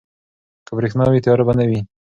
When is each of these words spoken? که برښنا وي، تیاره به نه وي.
که 0.65 0.71
برښنا 0.77 1.05
وي، 1.09 1.23
تیاره 1.25 1.43
به 1.47 1.53
نه 1.59 1.65
وي. 1.69 1.79